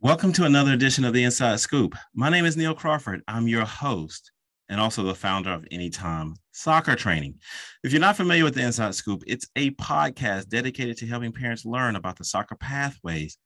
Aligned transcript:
Welcome 0.00 0.32
to 0.34 0.44
another 0.44 0.72
edition 0.72 1.04
of 1.04 1.12
the 1.12 1.24
Inside 1.24 1.58
Scoop. 1.60 1.96
My 2.14 2.28
name 2.28 2.44
is 2.44 2.56
Neil 2.56 2.74
Crawford. 2.74 3.22
I'm 3.26 3.48
your 3.48 3.64
host 3.64 4.30
and 4.68 4.80
also 4.80 5.02
the 5.02 5.14
founder 5.14 5.50
of 5.50 5.66
Anytime 5.70 6.34
Soccer 6.52 6.94
Training. 6.94 7.36
If 7.82 7.92
you're 7.92 8.00
not 8.00 8.16
familiar 8.16 8.44
with 8.44 8.54
the 8.54 8.62
Inside 8.62 8.94
Scoop, 8.94 9.24
it's 9.26 9.48
a 9.56 9.70
podcast 9.72 10.48
dedicated 10.48 10.96
to 10.98 11.06
helping 11.06 11.32
parents 11.32 11.64
learn 11.64 11.96
about 11.96 12.18
the 12.18 12.24
soccer 12.24 12.54
pathways 12.54 13.38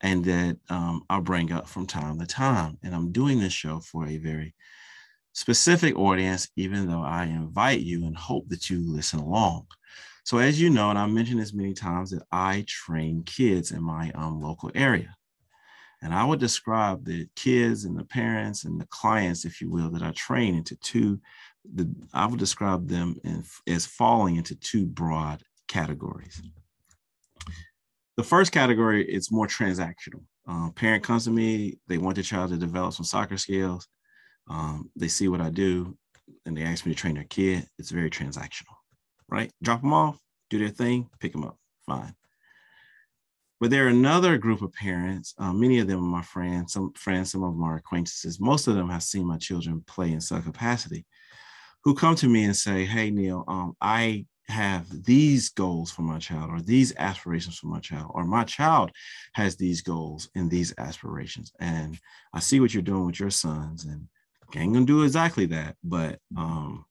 and 0.00 0.24
that 0.24 0.56
um, 0.68 1.02
I'll 1.10 1.20
bring 1.20 1.52
up 1.52 1.68
from 1.68 1.86
time 1.86 2.18
to 2.18 2.26
time. 2.26 2.78
And 2.82 2.94
I'm 2.94 3.12
doing 3.12 3.40
this 3.40 3.52
show 3.52 3.80
for 3.80 4.06
a 4.06 4.18
very 4.18 4.54
specific 5.32 5.96
audience, 5.96 6.48
even 6.56 6.88
though 6.88 7.02
I 7.02 7.24
invite 7.24 7.80
you 7.80 8.06
and 8.06 8.16
hope 8.16 8.48
that 8.48 8.70
you 8.70 8.80
listen 8.80 9.20
along. 9.20 9.66
So, 10.24 10.38
as 10.38 10.60
you 10.60 10.70
know, 10.70 10.90
and 10.90 10.98
I've 10.98 11.10
mentioned 11.10 11.40
this 11.40 11.54
many 11.54 11.74
times, 11.74 12.10
that 12.10 12.22
I 12.30 12.64
train 12.66 13.22
kids 13.24 13.72
in 13.72 13.82
my 13.82 14.10
um, 14.14 14.40
local 14.40 14.70
area. 14.74 15.14
And 16.02 16.14
I 16.14 16.24
would 16.24 16.40
describe 16.40 17.04
the 17.04 17.28
kids 17.36 17.84
and 17.84 17.98
the 17.98 18.04
parents 18.04 18.64
and 18.64 18.80
the 18.80 18.86
clients, 18.86 19.44
if 19.44 19.60
you 19.60 19.70
will, 19.70 19.90
that 19.90 20.02
I 20.02 20.12
train 20.12 20.54
into 20.54 20.76
two, 20.76 21.20
the, 21.64 21.92
I 22.12 22.26
would 22.26 22.38
describe 22.38 22.88
them 22.88 23.16
in, 23.24 23.44
as 23.66 23.86
falling 23.86 24.36
into 24.36 24.54
two 24.54 24.86
broad 24.86 25.42
categories. 25.68 26.40
The 28.16 28.24
first 28.24 28.52
category 28.52 29.04
is 29.04 29.30
more 29.30 29.46
transactional. 29.46 30.24
Uh, 30.48 30.70
parent 30.70 31.04
comes 31.04 31.24
to 31.24 31.30
me, 31.30 31.78
they 31.86 31.98
want 31.98 32.16
their 32.16 32.24
child 32.24 32.50
to 32.50 32.56
develop 32.56 32.92
some 32.92 33.04
soccer 33.04 33.36
skills. 33.36 33.86
Um, 34.48 34.90
they 34.96 35.08
see 35.08 35.28
what 35.28 35.40
I 35.40 35.50
do 35.50 35.96
and 36.46 36.56
they 36.56 36.62
ask 36.62 36.84
me 36.84 36.92
to 36.92 36.98
train 36.98 37.14
their 37.14 37.24
kid. 37.24 37.66
It's 37.78 37.90
very 37.90 38.10
transactional, 38.10 38.74
right? 39.28 39.52
Drop 39.62 39.80
them 39.80 39.92
off, 39.92 40.18
do 40.48 40.58
their 40.58 40.68
thing, 40.68 41.08
pick 41.20 41.32
them 41.32 41.44
up, 41.44 41.56
fine. 41.86 42.14
But 43.60 43.70
there 43.70 43.84
are 43.84 43.90
another 43.90 44.38
group 44.38 44.62
of 44.62 44.72
parents, 44.72 45.34
uh, 45.38 45.52
many 45.52 45.80
of 45.80 45.86
them 45.86 46.00
are 46.00 46.16
my 46.18 46.22
friends, 46.22 46.72
some 46.72 46.92
friends, 46.94 47.32
some 47.32 47.42
of 47.42 47.52
them 47.52 47.62
are 47.62 47.76
acquaintances. 47.76 48.40
Most 48.40 48.66
of 48.66 48.74
them 48.74 48.88
have 48.88 49.02
seen 49.02 49.26
my 49.26 49.36
children 49.36 49.84
play 49.86 50.12
in 50.12 50.20
some 50.20 50.42
capacity, 50.42 51.04
who 51.84 51.94
come 51.94 52.14
to 52.16 52.28
me 52.28 52.44
and 52.44 52.56
say, 52.56 52.84
Hey, 52.84 53.10
Neil, 53.10 53.44
um, 53.48 53.76
I 53.80 54.26
have 54.48 54.86
these 55.04 55.48
goals 55.50 55.90
for 55.90 56.02
my 56.02 56.18
child, 56.18 56.50
or 56.50 56.60
these 56.60 56.94
aspirations 56.96 57.58
for 57.58 57.68
my 57.68 57.80
child, 57.80 58.10
or 58.14 58.24
my 58.24 58.44
child 58.44 58.90
has 59.34 59.56
these 59.56 59.80
goals 59.80 60.28
and 60.34 60.50
these 60.50 60.74
aspirations. 60.78 61.52
And 61.60 61.98
I 62.34 62.40
see 62.40 62.60
what 62.60 62.74
you're 62.74 62.82
doing 62.82 63.06
with 63.06 63.20
your 63.20 63.30
sons, 63.30 63.84
and 63.84 64.08
I 64.54 64.60
ain't 64.60 64.72
gonna 64.72 64.84
do 64.84 65.04
exactly 65.04 65.46
that, 65.46 65.76
but 65.84 66.18
um, 66.36 66.84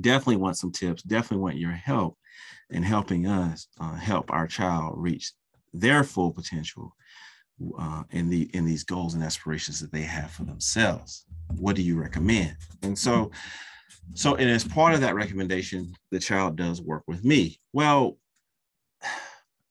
definitely 0.00 0.36
want 0.36 0.56
some 0.56 0.72
tips, 0.72 1.02
definitely 1.02 1.42
want 1.42 1.56
your 1.56 1.72
help 1.72 2.16
in 2.70 2.82
helping 2.82 3.26
us 3.26 3.68
uh, 3.80 3.94
help 3.94 4.32
our 4.32 4.46
child 4.46 4.94
reach 4.96 5.32
their 5.74 6.04
full 6.04 6.32
potential 6.32 6.96
uh, 7.78 8.02
in 8.10 8.28
the 8.28 8.50
in 8.54 8.64
these 8.64 8.84
goals 8.84 9.14
and 9.14 9.22
aspirations 9.22 9.80
that 9.80 9.92
they 9.92 10.02
have 10.02 10.30
for 10.30 10.44
themselves. 10.44 11.26
What 11.58 11.76
do 11.76 11.82
you 11.82 11.98
recommend? 11.98 12.56
And 12.82 12.98
so, 12.98 13.30
so 14.14 14.34
and 14.36 14.50
as 14.50 14.64
part 14.64 14.94
of 14.94 15.00
that 15.00 15.14
recommendation, 15.14 15.94
the 16.10 16.18
child 16.18 16.56
does 16.56 16.82
work 16.82 17.02
with 17.06 17.24
me. 17.24 17.58
Well, 17.72 18.18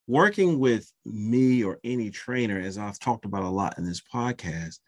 working 0.07 0.59
with 0.59 0.91
me 1.05 1.63
or 1.63 1.79
any 1.83 2.09
trainer, 2.09 2.59
as 2.59 2.77
I've 2.77 2.99
talked 2.99 3.25
about 3.25 3.43
a 3.43 3.49
lot 3.49 3.77
in 3.77 3.85
this 3.85 4.01
podcast, 4.01 4.79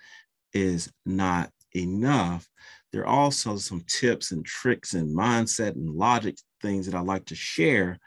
is 0.53 0.91
not 1.05 1.49
enough. 1.75 2.47
There 2.91 3.01
are 3.01 3.07
also 3.07 3.57
some 3.57 3.83
tips 3.87 4.31
and 4.31 4.45
tricks 4.45 4.93
and 4.93 5.15
mindset 5.15 5.75
and 5.75 5.89
logic 5.89 6.37
things 6.61 6.85
that 6.85 6.95
I 6.95 7.01
like 7.01 7.25
to 7.25 7.35
share 7.35 7.97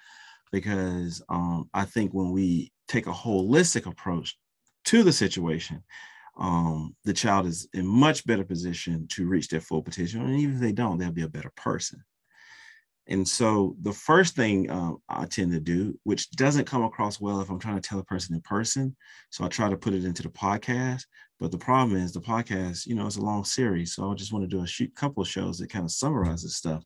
because 0.53 1.22
um, 1.28 1.68
I 1.74 1.84
think 1.84 2.12
when 2.12 2.32
we 2.32 2.72
take 2.88 3.06
a 3.06 3.12
holistic 3.12 3.86
approach 3.86 4.36
to 4.86 5.03
the 5.03 5.12
situation, 5.12 5.82
um, 6.38 6.94
the 7.04 7.12
child 7.12 7.47
is 7.47 7.69
in 7.72 7.86
much 7.86 8.26
better 8.26 8.44
position 8.44 9.06
to 9.08 9.26
reach 9.26 9.48
their 9.48 9.60
full 9.60 9.82
potential. 9.82 10.22
And 10.22 10.38
even 10.38 10.56
if 10.56 10.60
they 10.60 10.72
don't, 10.72 10.98
they'll 10.98 11.10
be 11.10 11.22
a 11.22 11.28
better 11.28 11.52
person. 11.56 12.02
And 13.08 13.26
so 13.26 13.76
the 13.82 13.92
first 13.92 14.34
thing 14.34 14.69
um, 14.70 14.98
I 15.08 15.26
tend 15.26 15.52
to 15.52 15.60
do, 15.60 15.98
which 16.02 16.30
doesn't 16.32 16.64
come 16.64 16.82
across 16.82 17.20
well 17.20 17.41
if 17.41 17.48
I'm 17.48 17.60
trying 17.60 17.80
to 17.80 17.88
tell 17.88 18.00
a 18.00 18.04
person 18.04 18.34
in 18.34 18.41
person, 18.41 18.97
so 19.30 19.44
I 19.44 19.48
try 19.48 19.70
to 19.70 19.76
put 19.76 19.94
it 19.94 20.04
into 20.04 20.22
the 20.22 20.28
podcast. 20.28 21.02
But 21.38 21.52
the 21.52 21.58
problem 21.58 21.97
is 21.97 22.12
the 22.12 22.20
podcast, 22.20 22.86
you 22.86 22.94
know, 22.94 23.06
it's 23.06 23.16
a 23.16 23.22
long 23.22 23.44
series, 23.44 23.94
so 23.94 24.10
I 24.10 24.14
just 24.14 24.32
want 24.32 24.42
to 24.42 24.56
do 24.56 24.62
a 24.62 24.66
shoot, 24.66 24.94
couple 24.97 25.22
shows 25.22 25.58
that 25.58 25.70
kind 25.70 25.84
of 25.84 25.92
summarizes 25.92 26.56
stuff, 26.56 26.82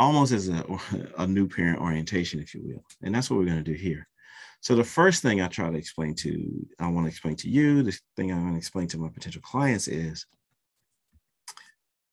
almost 0.00 0.32
as 0.32 0.48
a, 0.48 0.64
a 1.18 1.26
new 1.26 1.46
parent 1.46 1.80
orientation, 1.80 2.40
if 2.40 2.54
you 2.54 2.62
will. 2.64 2.84
And 3.02 3.14
that's 3.14 3.30
what 3.30 3.38
we're 3.38 3.46
going 3.46 3.62
to 3.62 3.72
do 3.72 3.78
here. 3.78 4.08
So 4.60 4.74
the 4.74 4.84
first 4.84 5.22
thing 5.22 5.40
I 5.40 5.48
try 5.48 5.70
to 5.70 5.76
explain 5.76 6.14
to, 6.16 6.66
I 6.80 6.88
want 6.88 7.06
to 7.06 7.10
explain 7.10 7.36
to 7.36 7.48
you, 7.48 7.82
the 7.82 7.98
thing 8.16 8.32
I 8.32 8.36
want 8.36 8.54
to 8.54 8.58
explain 8.58 8.88
to 8.88 8.98
my 8.98 9.08
potential 9.08 9.42
clients 9.42 9.88
is 9.88 10.26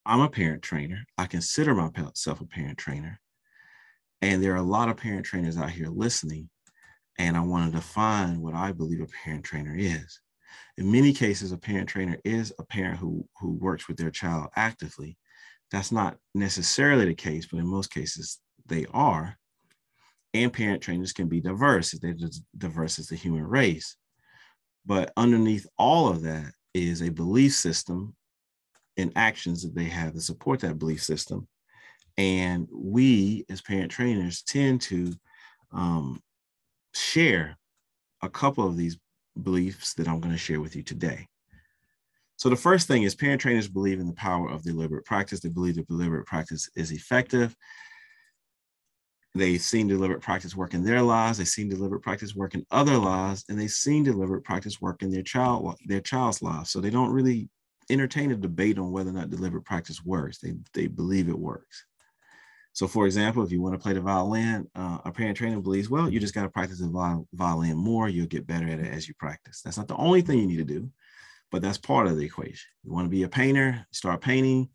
I'm 0.04 0.20
a 0.20 0.28
parent 0.28 0.62
trainer. 0.62 1.04
I 1.18 1.26
consider 1.26 1.74
myself 1.74 2.40
a 2.40 2.46
parent 2.46 2.78
trainer. 2.78 3.20
And 4.22 4.42
there 4.42 4.52
are 4.52 4.56
a 4.56 4.62
lot 4.62 4.88
of 4.88 4.96
parent 4.96 5.26
trainers 5.26 5.58
out 5.58 5.70
here 5.70 5.88
listening. 5.88 6.48
And 7.18 7.36
I 7.36 7.40
want 7.40 7.70
to 7.70 7.76
define 7.76 8.40
what 8.40 8.54
I 8.54 8.72
believe 8.72 9.00
a 9.00 9.06
parent 9.24 9.44
trainer 9.44 9.74
is. 9.76 10.20
In 10.78 10.92
many 10.92 11.12
cases, 11.12 11.50
a 11.50 11.58
parent 11.58 11.88
trainer 11.88 12.18
is 12.24 12.52
a 12.58 12.64
parent 12.64 12.98
who, 12.98 13.26
who 13.40 13.52
works 13.54 13.88
with 13.88 13.96
their 13.96 14.10
child 14.10 14.48
actively. 14.54 15.16
That's 15.72 15.90
not 15.90 16.18
necessarily 16.34 17.06
the 17.06 17.14
case, 17.14 17.46
but 17.50 17.58
in 17.58 17.66
most 17.66 17.90
cases, 17.90 18.38
they 18.66 18.86
are 18.92 19.36
and 20.34 20.52
parent 20.52 20.82
trainers 20.82 21.12
can 21.12 21.28
be 21.28 21.40
diverse. 21.40 21.92
They're 21.92 22.14
diverse 22.56 22.98
as 22.98 23.08
the 23.08 23.16
human 23.16 23.46
race. 23.46 23.96
But 24.84 25.12
underneath 25.16 25.66
all 25.78 26.08
of 26.08 26.22
that 26.22 26.52
is 26.74 27.02
a 27.02 27.10
belief 27.10 27.54
system 27.54 28.14
and 28.96 29.12
actions 29.16 29.62
that 29.62 29.74
they 29.74 29.84
have 29.84 30.12
to 30.12 30.20
support 30.20 30.60
that 30.60 30.78
belief 30.78 31.02
system. 31.02 31.48
And 32.16 32.68
we, 32.72 33.44
as 33.50 33.60
parent 33.60 33.90
trainers, 33.90 34.42
tend 34.42 34.80
to 34.82 35.12
um, 35.72 36.22
share 36.94 37.56
a 38.22 38.28
couple 38.28 38.66
of 38.66 38.76
these 38.76 38.98
beliefs 39.42 39.94
that 39.94 40.08
I'm 40.08 40.20
going 40.20 40.32
to 40.32 40.38
share 40.38 40.60
with 40.60 40.76
you 40.76 40.82
today. 40.82 41.26
So, 42.36 42.48
the 42.48 42.56
first 42.56 42.86
thing 42.86 43.02
is 43.02 43.14
parent 43.14 43.40
trainers 43.40 43.68
believe 43.68 43.98
in 44.00 44.06
the 44.06 44.14
power 44.14 44.50
of 44.50 44.62
deliberate 44.62 45.04
practice. 45.04 45.40
They 45.40 45.48
believe 45.48 45.76
that 45.76 45.88
deliberate 45.88 46.26
practice 46.26 46.70
is 46.74 46.92
effective 46.92 47.54
They've 49.36 49.60
seen 49.60 49.88
deliberate 49.88 50.22
practice 50.22 50.56
work 50.56 50.74
in 50.74 50.84
their 50.84 51.02
lives. 51.02 51.38
They've 51.38 51.48
seen 51.48 51.68
deliberate 51.68 52.02
practice 52.02 52.34
work 52.34 52.54
in 52.54 52.66
other 52.70 52.96
lives, 52.96 53.44
and 53.48 53.58
they've 53.58 53.70
seen 53.70 54.04
deliberate 54.04 54.44
practice 54.44 54.80
work 54.80 55.02
in 55.02 55.10
their 55.10 55.22
child 55.22 55.76
their 55.86 56.00
child's 56.00 56.42
life. 56.42 56.66
So 56.66 56.80
they 56.80 56.90
don't 56.90 57.12
really 57.12 57.48
entertain 57.90 58.32
a 58.32 58.36
debate 58.36 58.78
on 58.78 58.90
whether 58.90 59.10
or 59.10 59.14
not 59.14 59.30
deliberate 59.30 59.64
practice 59.64 60.04
works. 60.04 60.38
They 60.38 60.54
they 60.72 60.86
believe 60.86 61.28
it 61.28 61.38
works. 61.38 61.84
So, 62.72 62.86
for 62.86 63.06
example, 63.06 63.42
if 63.42 63.50
you 63.50 63.62
want 63.62 63.74
to 63.74 63.78
play 63.78 63.94
the 63.94 64.02
violin, 64.02 64.68
uh, 64.74 64.98
a 65.06 65.10
parent 65.10 65.38
trainer 65.38 65.58
believes, 65.60 65.88
well, 65.88 66.10
you 66.10 66.20
just 66.20 66.34
got 66.34 66.42
to 66.42 66.50
practice 66.50 66.78
the 66.78 67.24
violin 67.32 67.74
more. 67.74 68.10
You'll 68.10 68.26
get 68.26 68.46
better 68.46 68.68
at 68.68 68.80
it 68.80 68.92
as 68.92 69.08
you 69.08 69.14
practice. 69.14 69.62
That's 69.62 69.78
not 69.78 69.88
the 69.88 69.96
only 69.96 70.20
thing 70.20 70.40
you 70.40 70.46
need 70.46 70.58
to 70.58 70.64
do, 70.64 70.90
but 71.50 71.62
that's 71.62 71.78
part 71.78 72.06
of 72.06 72.18
the 72.18 72.24
equation. 72.26 72.68
You 72.84 72.92
want 72.92 73.06
to 73.06 73.10
be 73.10 73.22
a 73.22 73.30
painter, 73.30 73.86
start 73.92 74.20
painting, 74.20 74.68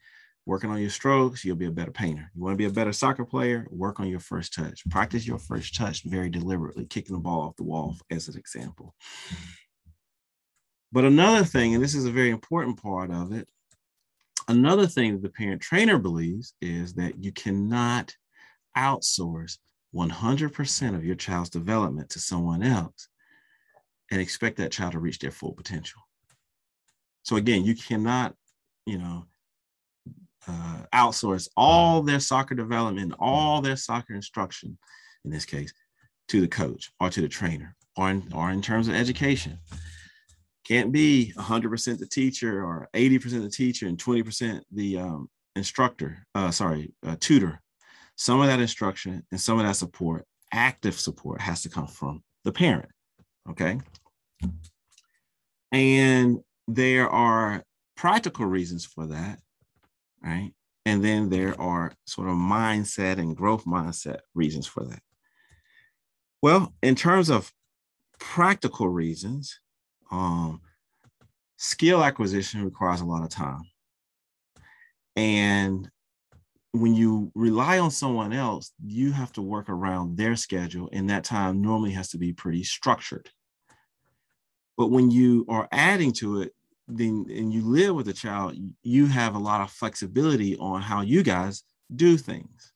working 0.46 0.70
on 0.70 0.82
your 0.82 0.90
strokes, 0.90 1.46
you'll 1.46 1.56
be 1.56 1.68
a 1.68 1.72
better 1.72 1.92
painter. 1.92 2.32
You 2.34 2.44
want 2.44 2.54
to 2.54 2.58
be 2.58 2.66
a 2.66 2.72
better 2.72 2.94
soccer 2.94 3.26
player, 3.26 3.68
work 3.70 4.00
on 4.00 4.08
your 4.08 4.20
first 4.20 4.54
touch. 4.54 4.82
Practice 4.90 5.26
your 5.28 5.38
first 5.38 5.76
touch 5.76 6.04
very 6.04 6.30
deliberately, 6.30 6.86
kicking 6.86 7.16
the 7.16 7.22
ball 7.22 7.42
off 7.42 7.56
the 7.56 7.64
wall 7.64 7.96
as 8.10 8.28
an 8.28 8.38
example. 8.38 8.96
But 10.92 11.06
another 11.06 11.46
thing, 11.46 11.74
and 11.74 11.84
this 11.84 11.96
is 11.96 12.06
a 12.06 12.12
very 12.12 12.32
important 12.32 12.82
part 12.82 13.12
of 13.12 13.32
it, 13.32 13.48
Another 14.52 14.88
thing 14.88 15.14
that 15.14 15.22
the 15.22 15.30
parent 15.30 15.62
trainer 15.62 15.98
believes 15.98 16.56
is 16.62 16.94
that 16.96 17.24
you 17.24 17.32
cannot 17.32 18.14
outsource 18.78 19.58
100% 19.96 20.96
of 20.96 21.06
your 21.06 21.16
child's 21.16 21.50
development 21.50 22.10
to 22.10 22.20
someone 22.20 22.64
else 22.64 23.08
and 24.12 24.20
expect 24.20 24.58
that 24.58 24.72
child 24.72 24.94
to 24.94 25.00
reach 25.00 25.20
their 25.20 25.32
full 25.32 25.54
potential. 25.54 26.02
So 27.24 27.36
again, 27.36 27.64
you 27.64 27.76
cannot, 27.76 28.36
you 28.86 28.98
know, 28.98 29.26
uh, 30.48 30.78
outsource 30.94 31.48
all 31.56 32.02
their 32.02 32.20
soccer 32.20 32.56
development, 32.56 33.14
all 33.20 33.62
their 33.62 33.76
soccer 33.76 34.14
instruction, 34.14 34.78
in 35.26 35.32
this 35.32 35.46
case, 35.46 35.74
to 36.30 36.42
the 36.42 36.48
coach 36.48 36.92
or 37.00 37.10
to 37.10 37.22
the 37.22 37.28
trainer, 37.28 37.76
or 37.96 38.10
in, 38.10 38.24
or 38.34 38.52
in 38.52 38.62
terms 38.62 38.88
of 38.88 38.96
education 38.96 39.60
can't 40.72 40.92
be 40.92 41.34
100% 41.38 42.00
the 42.00 42.06
teacher 42.06 42.64
or 42.64 42.88
80% 42.94 43.44
the 43.44 43.50
teacher 43.50 43.88
and 43.88 43.98
20% 43.98 44.62
the 44.72 44.98
um, 44.98 45.30
instructor, 45.56 46.26
uh, 46.36 46.52
sorry, 46.52 46.94
uh, 47.06 47.16
tutor. 47.20 47.60
Some 48.16 48.40
of 48.42 48.48
that 48.48 48.60
instruction 48.60 49.26
and 49.32 49.42
some 49.42 49.60
of 49.60 49.66
that 49.66 49.76
support, 49.76 50.26
active 50.54 51.00
support, 51.00 51.42
has 51.42 51.62
to 51.64 51.70
come 51.70 51.88
from 51.88 52.24
the 52.44 52.52
parent. 52.52 52.90
Okay. 53.50 53.80
And 55.72 56.40
there 56.68 57.10
are 57.10 57.64
practical 57.98 58.46
reasons 58.46 58.86
for 58.86 59.08
that, 59.08 59.40
right? 60.24 60.54
And 60.86 61.04
then 61.04 61.30
there 61.30 61.60
are 61.60 61.94
sort 62.06 62.28
of 62.28 62.36
mindset 62.36 63.18
and 63.18 63.36
growth 63.36 63.66
mindset 63.66 64.20
reasons 64.34 64.68
for 64.68 64.84
that. 64.86 65.02
Well, 66.42 66.74
in 66.82 66.96
terms 66.96 67.30
of 67.30 67.52
practical 68.20 68.90
reasons, 68.90 69.60
um, 70.12 70.62
skill 71.58 72.04
acquisition 72.04 72.66
requires 72.66 73.02
a 73.02 73.06
lot 73.06 73.24
of 73.24 73.30
time. 73.30 73.64
And 75.16 75.90
when 76.72 76.96
you 76.96 77.32
rely 77.36 77.80
on 77.80 77.92
someone 77.92 78.34
else, 78.34 78.72
you 78.84 79.12
have 79.12 79.32
to 79.34 79.42
work 79.42 79.70
around 79.70 80.18
their 80.18 80.36
schedule, 80.36 80.90
and 80.94 81.10
that 81.10 81.24
time 81.24 81.62
normally 81.62 81.92
has 81.92 82.10
to 82.10 82.18
be 82.18 82.34
pretty 82.34 82.64
structured. 82.64 83.30
But 84.78 84.88
when 84.88 85.12
you 85.12 85.46
are 85.50 85.68
adding 85.72 86.14
to 86.14 86.42
it, 86.42 86.56
then 86.98 87.26
and 87.30 87.54
you 87.54 87.62
live 87.62 87.96
with 87.96 88.08
a 88.08 88.14
child, 88.14 88.56
you 88.84 89.06
have 89.08 89.36
a 89.36 89.40
lot 89.40 89.62
of 89.62 89.72
flexibility 89.72 90.58
on 90.58 90.82
how 90.82 91.02
you 91.02 91.24
guys 91.24 91.64
do 91.96 92.18
things. 92.18 92.74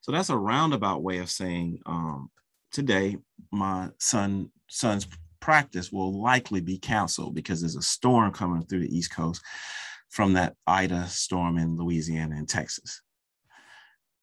So 0.00 0.12
that's 0.12 0.30
a 0.30 0.36
roundabout 0.36 1.02
way 1.02 1.18
of 1.18 1.30
saying 1.30 1.80
um, 1.86 2.30
today 2.70 3.16
my 3.50 3.90
son 3.98 4.50
son's 4.68 5.06
practice 5.40 5.92
will 5.92 6.20
likely 6.20 6.60
be 6.60 6.78
canceled 6.78 7.34
because 7.34 7.60
there's 7.60 7.76
a 7.76 7.82
storm 7.82 8.32
coming 8.32 8.64
through 8.64 8.80
the 8.80 8.96
East 8.96 9.14
Coast 9.14 9.42
from 10.10 10.32
that 10.32 10.54
Ida 10.66 11.06
storm 11.08 11.58
in 11.58 11.76
Louisiana 11.76 12.36
and 12.36 12.48
Texas. 12.48 13.02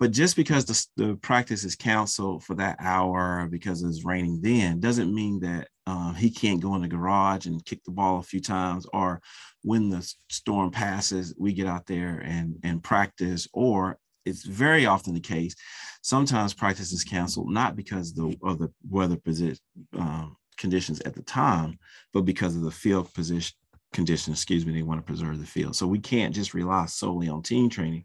But 0.04 0.12
just 0.12 0.36
because 0.36 0.66
the, 0.66 0.86
the 0.98 1.16
practice 1.16 1.64
is 1.64 1.78
canceled 1.78 2.44
for 2.44 2.56
that 2.56 2.76
hour 2.82 3.48
because 3.50 3.84
it's 3.84 4.04
raining 4.04 4.42
then 4.42 4.82
doesn't 4.82 5.16
mean 5.16 5.40
that 5.40 5.70
uh, 5.88 6.12
he 6.12 6.30
can't 6.30 6.60
go 6.60 6.76
in 6.76 6.82
the 6.82 6.90
garage 6.90 7.46
and 7.46 7.64
kick 7.64 7.82
the 7.86 7.92
ball 7.92 8.20
a 8.20 8.22
few 8.22 8.42
times 8.42 8.86
or 8.92 9.22
when 9.62 9.90
the 9.90 10.06
storm 10.30 10.72
passes, 10.72 11.34
we 11.38 11.54
get 11.54 11.68
out 11.68 11.86
there 11.86 12.22
and, 12.26 12.58
and 12.66 12.84
practice 12.84 13.48
or 13.54 13.98
it's 14.26 14.44
very 14.44 14.86
often 14.86 15.14
the 15.14 15.22
case. 15.22 15.56
Sometimes 16.02 16.54
practice 16.54 16.92
is 16.92 17.06
canceled 17.06 17.50
not 17.50 17.78
because 17.78 18.14
the, 18.14 18.36
of 18.44 18.60
the 18.60 18.74
weather 18.90 19.16
position, 19.16 19.64
um, 19.98 20.36
conditions 20.58 21.00
at 21.06 21.16
the 21.16 21.24
time, 21.24 21.80
but 22.12 22.26
because 22.26 22.58
of 22.58 22.64
the 22.64 22.72
field 22.72 23.14
position 23.14 23.56
conditions, 23.94 24.36
excuse 24.36 24.66
me, 24.66 24.74
they 24.74 24.84
want 24.84 25.00
to 25.00 25.06
preserve 25.06 25.40
the 25.40 25.46
field. 25.46 25.78
So 25.78 25.88
we 25.88 26.00
can't 26.00 26.36
just 26.36 26.54
rely 26.54 26.88
solely 26.88 27.30
on 27.30 27.42
team 27.42 27.70
training 27.70 28.04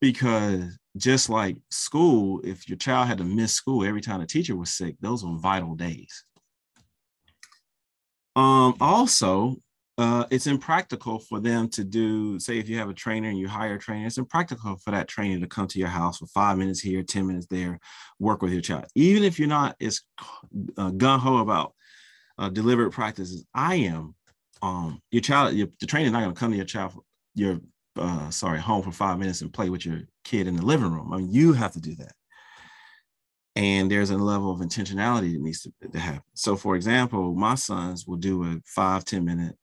because 0.00 0.78
just 0.96 1.28
like 1.28 1.56
school, 1.70 2.40
if 2.44 2.68
your 2.68 2.78
child 2.78 3.08
had 3.08 3.18
to 3.18 3.24
miss 3.24 3.52
school 3.52 3.84
every 3.84 4.00
time 4.00 4.20
the 4.20 4.26
teacher 4.26 4.56
was 4.56 4.70
sick, 4.70 4.96
those 5.00 5.24
were 5.24 5.36
vital 5.36 5.74
days. 5.74 6.24
Um, 8.34 8.76
also, 8.80 9.56
uh, 9.98 10.24
it's 10.30 10.46
impractical 10.46 11.18
for 11.18 11.40
them 11.40 11.68
to 11.70 11.82
do, 11.82 12.38
say, 12.38 12.58
if 12.58 12.68
you 12.68 12.78
have 12.78 12.90
a 12.90 12.94
trainer 12.94 13.28
and 13.28 13.38
you 13.38 13.48
hire 13.48 13.74
a 13.74 13.78
trainer, 13.78 14.06
it's 14.06 14.18
impractical 14.18 14.76
for 14.76 14.90
that 14.90 15.08
trainer 15.08 15.40
to 15.40 15.46
come 15.46 15.66
to 15.66 15.78
your 15.78 15.88
house 15.88 16.18
for 16.18 16.26
five 16.26 16.58
minutes 16.58 16.80
here, 16.80 17.02
10 17.02 17.26
minutes 17.26 17.46
there, 17.46 17.78
work 18.18 18.42
with 18.42 18.52
your 18.52 18.60
child. 18.60 18.84
Even 18.94 19.24
if 19.24 19.38
you're 19.38 19.48
not 19.48 19.74
as 19.80 20.02
uh, 20.76 20.90
gun 20.90 21.18
ho 21.18 21.38
about 21.38 21.72
uh, 22.38 22.50
deliberate 22.50 22.92
practices, 22.92 23.46
I 23.54 23.76
am, 23.76 24.14
um, 24.60 25.00
your 25.10 25.22
child, 25.22 25.54
your, 25.54 25.68
the 25.80 25.86
trainer's 25.86 26.12
not 26.12 26.20
going 26.20 26.34
to 26.34 26.38
come 26.38 26.50
to 26.50 26.56
your 26.56 26.66
child, 26.66 26.92
your, 27.34 27.58
uh, 27.96 28.28
sorry, 28.28 28.60
home 28.60 28.82
for 28.82 28.92
five 28.92 29.18
minutes 29.18 29.40
and 29.40 29.52
play 29.52 29.70
with 29.70 29.86
your 29.86 30.02
kid 30.26 30.46
in 30.46 30.56
the 30.56 30.64
living 30.64 30.90
room. 30.90 31.12
I 31.12 31.18
mean, 31.18 31.30
you 31.30 31.52
have 31.52 31.72
to 31.72 31.80
do 31.80 31.94
that. 31.96 32.12
And 33.54 33.90
there's 33.90 34.10
a 34.10 34.18
level 34.18 34.50
of 34.50 34.60
intentionality 34.60 35.32
that 35.32 35.40
needs 35.40 35.62
to, 35.62 35.72
to 35.90 35.98
happen. 35.98 36.22
So, 36.34 36.56
for 36.56 36.76
example, 36.76 37.34
my 37.34 37.54
sons 37.54 38.06
will 38.06 38.16
do 38.16 38.44
a 38.44 38.60
five 38.66 39.04
ten 39.04 39.24
minute 39.24 39.56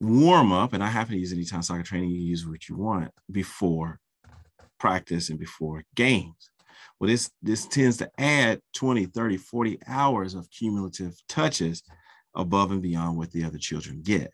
warm 0.00 0.52
up, 0.52 0.72
and 0.72 0.84
I 0.84 0.88
happen 0.88 1.14
to 1.14 1.18
use 1.18 1.32
anytime 1.32 1.62
soccer 1.62 1.82
training, 1.82 2.10
you 2.10 2.20
use 2.20 2.46
what 2.46 2.68
you 2.68 2.76
want 2.76 3.10
before 3.30 3.98
practice 4.78 5.30
and 5.30 5.38
before 5.38 5.84
games. 5.94 6.50
Well, 6.98 7.08
this 7.08 7.30
this 7.42 7.66
tends 7.66 7.96
to 7.98 8.10
add 8.18 8.60
20, 8.74 9.06
30, 9.06 9.36
40 9.38 9.78
hours 9.86 10.34
of 10.34 10.50
cumulative 10.50 11.14
touches 11.28 11.82
above 12.34 12.70
and 12.70 12.82
beyond 12.82 13.16
what 13.16 13.30
the 13.30 13.44
other 13.44 13.58
children 13.58 14.02
get. 14.02 14.30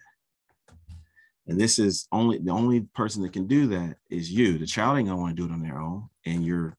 And 1.47 1.61
this 1.61 1.79
is 1.79 2.07
only 2.13 2.39
the 2.39 2.53
only 2.53 2.81
person 2.95 3.23
that 3.23 3.33
can 3.33 3.47
do 3.47 3.67
that 3.69 3.97
is 4.11 4.31
you. 4.31 4.59
The 4.59 4.67
child 4.67 4.99
ain't 4.99 5.09
gonna 5.09 5.21
want 5.21 5.37
to 5.37 5.43
do 5.43 5.49
it 5.49 5.55
on 5.55 5.63
their 5.63 5.79
own. 5.79 6.09
And 6.25 6.45
you're 6.45 6.77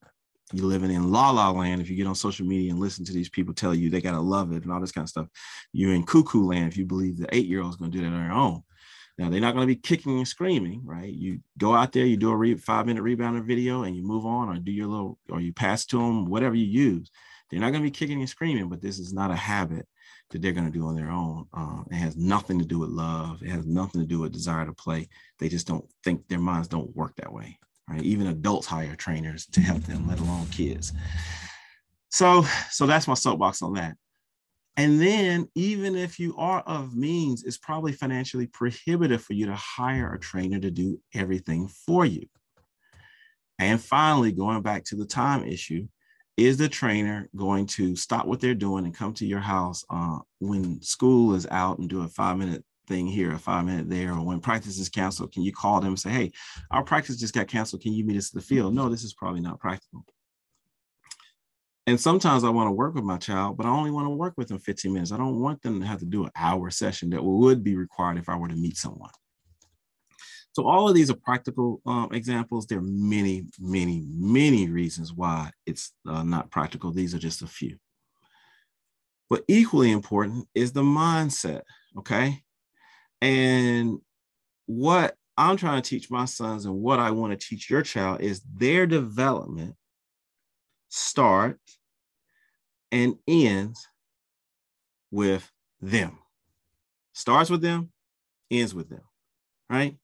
you're 0.54 0.68
living 0.68 0.92
in 0.92 1.12
la 1.12 1.32
la 1.32 1.52
land 1.52 1.82
if 1.82 1.90
you 1.90 1.96
get 1.96 2.08
on 2.08 2.16
social 2.16 2.46
media 2.46 2.72
and 2.72 2.80
listen 2.80 3.04
to 3.06 3.14
these 3.14 3.30
people 3.30 3.54
tell 3.54 3.74
you 3.74 3.90
they 3.90 4.02
gotta 4.02 4.20
love 4.20 4.52
it 4.52 4.64
and 4.64 4.72
all 4.72 4.80
this 4.80 4.92
kind 4.92 5.04
of 5.04 5.10
stuff. 5.10 5.28
You're 5.74 5.94
in 5.94 6.06
cuckoo 6.06 6.46
land 6.46 6.70
if 6.70 6.78
you 6.78 6.86
believe 6.86 7.18
the 7.18 7.34
eight 7.36 7.48
year 7.48 7.62
old 7.62 7.72
is 7.72 7.76
gonna 7.78 7.92
do 7.92 8.02
that 8.02 8.08
on 8.08 8.14
their 8.14 8.32
own. 8.32 8.64
Now 9.18 9.30
they're 9.30 9.42
not 9.42 9.54
to 9.54 9.66
be 9.66 9.76
kicking 9.76 10.18
and 10.18 10.28
screaming, 10.28 10.82
right? 10.86 11.12
You 11.12 11.40
go 11.58 11.76
out 11.76 11.92
there, 11.92 12.06
you 12.06 12.18
do 12.18 12.32
a 12.32 12.36
re- 12.36 12.56
five 12.56 12.86
minute 12.88 13.04
rebounder 13.04 13.46
video, 13.46 13.84
and 13.84 13.96
you 13.96 14.04
move 14.04 14.26
on, 14.26 14.50
or 14.50 14.60
do 14.60 14.72
your 14.72 14.88
little, 14.88 15.20
or 15.30 15.40
you 15.40 15.54
pass 15.54 15.86
to 15.88 15.98
them, 15.98 16.26
whatever 16.26 16.56
you 16.56 16.66
use. 16.66 17.12
They're 17.50 17.60
not 17.60 17.74
to 17.74 17.80
be 17.82 17.92
kicking 17.92 18.22
and 18.22 18.30
screaming, 18.30 18.70
but 18.70 18.82
this 18.82 18.98
is 18.98 19.14
not 19.14 19.30
a 19.30 19.36
habit 19.36 19.88
that 20.34 20.42
they're 20.42 20.52
going 20.52 20.72
to 20.72 20.78
do 20.78 20.86
on 20.88 20.96
their 20.96 21.10
own. 21.10 21.48
Uh, 21.54 21.84
it 21.90 21.96
has 21.96 22.18
nothing 22.18 22.60
to 22.60 22.66
do 22.66 22.80
with 22.80 22.90
love. 22.90 23.42
It 23.42 23.50
has 23.50 23.66
nothing 23.66 24.02
to 24.02 24.08
do 24.08 24.20
with 24.20 24.34
desire 24.34 24.66
to 24.66 24.74
play. 24.74 25.08
They 25.40 25.48
just 25.48 25.68
don't 25.68 25.86
think 26.04 26.28
their 26.28 26.40
minds 26.40 26.68
don't 26.68 26.94
work 26.96 27.16
that 27.16 27.32
way, 27.32 27.58
right? 27.88 28.02
Even 28.02 28.28
adults 28.28 28.68
hire 28.68 28.96
trainers 28.96 29.46
to 29.48 29.62
help 29.62 29.84
them, 29.84 30.08
let 30.08 30.20
alone 30.20 30.48
kids. 30.48 30.92
So, 32.10 32.46
so 32.70 32.86
that's 32.86 33.08
my 33.08 33.14
soapbox 33.14 33.62
on 33.62 33.74
that. 33.74 33.96
And 34.76 35.00
then, 35.00 35.48
even 35.54 35.96
if 35.96 36.20
you 36.20 36.36
are 36.38 36.62
of 36.62 36.96
means, 36.96 37.44
it's 37.44 37.60
probably 37.60 37.92
financially 37.92 38.48
prohibitive 38.48 39.24
for 39.24 39.34
you 39.34 39.46
to 39.46 39.56
hire 39.56 40.14
a 40.14 40.20
trainer 40.20 40.60
to 40.60 40.72
do 40.72 41.00
everything 41.14 41.68
for 41.68 42.06
you. 42.06 42.26
And 43.60 43.80
finally, 43.80 44.32
going 44.32 44.64
back 44.64 44.84
to 44.86 44.96
the 44.96 45.06
time 45.06 45.44
issue, 45.44 45.88
is 46.38 46.58
the 46.58 46.70
trainer 46.70 47.30
going 47.36 47.66
to 47.68 47.96
stop 47.96 48.26
what 48.26 48.40
they're 48.40 48.56
doing 48.56 48.86
and 48.86 48.96
come 48.96 49.14
to 49.14 49.26
your 49.26 49.40
house 49.40 49.86
uh, 49.90 50.18
when 50.40 50.82
school 50.82 51.36
is 51.36 51.48
out 51.52 51.78
and 51.78 51.90
do 51.90 52.04
a 52.04 52.08
five 52.08 52.38
minute 52.38 52.64
thing 52.88 53.08
here, 53.08 53.34
a 53.34 53.40
five 53.40 53.66
minute 53.66 53.90
there, 53.90 54.14
or 54.14 54.22
when 54.22 54.40
practice 54.40 54.80
is 54.80 54.90
canceled? 54.90 55.32
Can 55.32 55.44
you 55.44 55.54
call 55.54 55.80
them 55.80 55.90
and 55.90 56.00
say, 56.00 56.10
hey, 56.10 56.32
our 56.72 56.84
practice 56.84 57.18
just 57.18 57.36
got 57.36 57.48
canceled. 57.48 57.82
Can 57.82 57.94
you 57.94 58.04
meet 58.04 58.18
us 58.18 58.30
at 58.30 58.42
the 58.42 58.48
field? 58.48 58.74
No, 58.74 58.90
this 58.90 59.04
is 59.04 59.14
probably 59.14 59.42
not 59.42 59.60
practical. 59.60 60.06
And 61.86 62.00
sometimes 62.00 62.44
I 62.44 62.50
want 62.50 62.68
to 62.68 62.72
work 62.72 62.96
with 62.96 63.04
my 63.04 63.18
child, 63.18 63.58
but 63.58 63.66
I 63.66 63.70
only 63.70 63.92
want 63.92 64.06
to 64.06 64.12
work 64.12 64.36
with 64.38 64.48
them 64.48 64.58
15 64.58 64.94
minutes. 64.94 65.12
I 65.12 65.18
don't 65.18 65.42
want 65.42 65.62
them 65.62 65.82
to 65.82 65.86
have 65.86 66.00
to 66.00 66.06
do 66.06 66.24
an 66.24 66.32
hour 66.36 66.70
session 66.70 67.10
that 67.10 67.24
would 67.24 67.64
be 67.64 67.76
required 67.76 68.18
if 68.18 68.30
I 68.30 68.38
were 68.38 68.48
to 68.48 68.56
meet 68.56 68.78
someone. 68.78 69.12
So 70.54 70.68
all 70.68 70.88
of 70.88 70.94
these 70.94 71.10
are 71.10 71.16
practical 71.16 71.82
um, 71.86 72.10
examples. 72.14 72.68
There 72.68 72.78
are 72.78 72.82
many, 72.82 73.48
many, 73.60 74.06
many 74.08 74.70
reasons 74.70 75.12
why 75.12 75.50
it's 75.66 75.92
uh, 76.08 76.24
not 76.24 76.52
practical. 76.52 76.92
These 76.92 77.16
are 77.16 77.20
just 77.20 77.42
a 77.42 77.48
few. 77.48 77.78
But 79.32 79.44
equally 79.48 79.92
important 79.92 80.48
is 80.54 80.72
the 80.72 80.84
mindset, 80.84 81.64
okay? 81.98 82.44
And 83.20 83.98
what 84.68 85.16
I'm 85.36 85.58
trying 85.58 85.82
to 85.82 85.90
teach 85.90 86.12
my 86.12 86.26
sons 86.26 86.66
and 86.66 86.76
what 86.76 87.00
I 87.00 87.10
want 87.10 87.32
to 87.32 87.48
teach 87.48 87.68
your 87.68 87.82
child 87.82 88.22
is 88.22 88.42
their 88.42 88.86
development 88.86 89.76
starts 90.90 91.80
and 92.92 93.16
ends 93.28 93.88
with 95.10 95.52
them. 95.82 96.20
Starts 97.14 97.50
with 97.50 97.62
them, 97.62 97.92
ends 98.52 98.76
with 98.76 98.90
them, 98.90 99.02
right? 99.68 99.98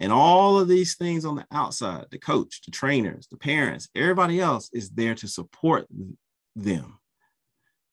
And 0.00 0.12
all 0.12 0.58
of 0.58 0.68
these 0.68 0.96
things 0.96 1.24
on 1.24 1.36
the 1.36 1.46
outside, 1.52 2.06
the 2.10 2.18
coach, 2.18 2.62
the 2.64 2.70
trainers, 2.70 3.26
the 3.30 3.36
parents, 3.36 3.88
everybody 3.94 4.40
else 4.40 4.70
is 4.72 4.90
there 4.90 5.14
to 5.16 5.28
support 5.28 5.86
them, 6.56 6.98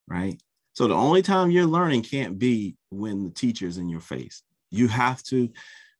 right? 0.07 0.41
So 0.73 0.87
the 0.87 0.95
only 0.95 1.21
time 1.21 1.51
you're 1.51 1.65
learning 1.65 2.03
can't 2.03 2.39
be 2.39 2.77
when 2.89 3.23
the 3.23 3.29
teacher's 3.29 3.77
in 3.77 3.89
your 3.89 3.99
face. 3.99 4.43
You 4.69 4.87
have 4.87 5.21
to 5.23 5.49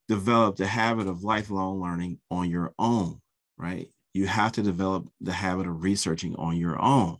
develop 0.08 0.56
the 0.56 0.68
habit 0.68 1.08
of 1.08 1.24
lifelong 1.24 1.82
learning 1.82 2.20
on 2.30 2.50
your 2.50 2.74
own, 2.80 3.22
right? 3.58 3.90
You 4.14 4.28
have 4.28 4.54
to 4.54 4.62
develop 4.62 5.08
the 5.22 5.34
habit 5.34 5.68
of 5.68 5.84
researching 5.84 6.36
on 6.36 6.58
your 6.58 6.82
own. 6.82 7.18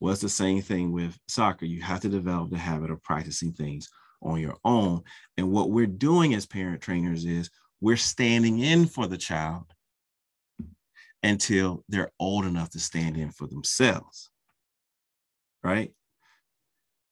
Well, 0.00 0.12
it's 0.12 0.22
the 0.22 0.28
same 0.28 0.60
thing 0.60 0.92
with 0.92 1.18
soccer. 1.28 1.64
You 1.64 1.82
have 1.82 2.00
to 2.00 2.08
develop 2.08 2.50
the 2.50 2.58
habit 2.58 2.90
of 2.90 3.02
practicing 3.02 3.52
things 3.52 3.88
on 4.22 4.40
your 4.40 4.56
own. 4.64 5.02
And 5.36 5.50
what 5.50 5.70
we're 5.70 5.86
doing 5.86 6.34
as 6.34 6.46
parent 6.46 6.80
trainers 6.82 7.24
is 7.24 7.50
we're 7.80 7.96
standing 7.96 8.60
in 8.60 8.86
for 8.86 9.06
the 9.06 9.18
child 9.18 9.64
until 11.22 11.84
they're 11.88 12.12
old 12.18 12.44
enough 12.44 12.70
to 12.70 12.78
stand 12.78 13.16
in 13.16 13.30
for 13.30 13.46
themselves. 13.46 14.30
Right? 15.62 15.92